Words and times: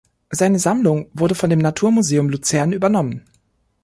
Seine 0.31 0.57
Sammlung 0.57 1.11
wurde 1.13 1.35
von 1.35 1.51
dem 1.51 1.59
Natur-Museum 1.59 2.27
Luzern 2.27 2.73
übernommen. 2.73 3.23